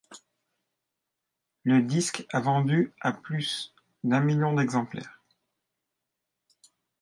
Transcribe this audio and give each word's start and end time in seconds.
Le 1.63 1.83
disque 1.83 2.25
a 2.31 2.39
vendu 2.39 2.91
à 3.01 3.13
plus 3.13 3.75
d'un 4.03 4.19
million 4.19 4.51
d'exemplaires. 4.51 5.21